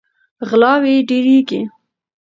[0.49, 1.61] غلاوې ډیریږي.